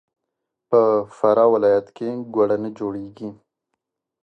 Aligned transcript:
په 0.69 0.81
فراه 1.17 1.49
ولایت 1.53 1.87
کې 1.95 2.09
ګوړه 2.33 2.57
نه 2.63 2.69
جوړیږي. 2.77 3.29